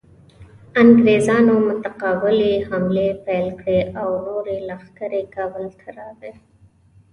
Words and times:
انګریزانو 0.81 1.53
متقابلې 1.69 2.53
حملې 2.67 3.07
پیل 3.25 3.47
کړې 3.61 3.79
او 4.01 4.09
نورې 4.27 4.57
لښکرې 4.67 5.21
کابل 5.35 5.65
ته 5.79 5.87
راغلې. 5.97 6.31